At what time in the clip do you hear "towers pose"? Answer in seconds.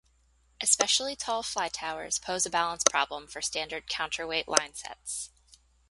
1.69-2.43